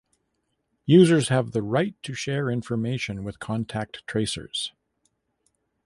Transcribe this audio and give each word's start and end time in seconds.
Users 0.87 1.27
have 1.27 1.51
the 1.51 1.61
right 1.61 1.93
to 2.01 2.15
share 2.15 2.49
information 2.49 3.23
with 3.23 3.37
contact 3.37 4.01
tracers. 4.07 4.73